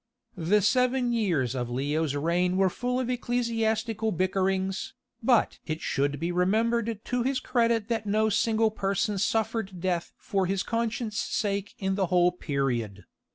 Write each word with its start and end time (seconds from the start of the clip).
The 0.35 0.63
seven 0.63 1.13
years 1.13 1.53
of 1.53 1.69
Leo's 1.69 2.15
reign 2.15 2.57
were 2.57 2.71
full 2.71 2.99
of 2.99 3.07
ecclesiastical 3.07 4.11
bickerings, 4.11 4.95
but 5.21 5.59
it 5.67 5.79
should 5.79 6.19
be 6.19 6.31
remembered 6.31 6.99
to 7.05 7.21
his 7.21 7.39
credit 7.39 7.87
that 7.89 8.07
no 8.07 8.27
single 8.27 8.71
person 8.71 9.19
suffered 9.19 9.79
death 9.79 10.11
for 10.17 10.47
his 10.47 10.63
conscience' 10.63 11.19
sake 11.19 11.75
in 11.77 11.93
the 11.93 12.07
whole 12.07 12.31
period. 12.31 13.05